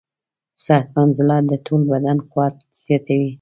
[0.65, 3.29] صحتمند زړه د ټول بدن قوت زیاتوي.